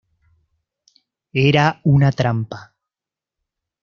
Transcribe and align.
Era 1.43 1.79
una 1.83 2.11
trampa. 2.21 2.59